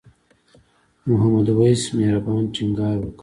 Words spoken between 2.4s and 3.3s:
ټینګار وکړ.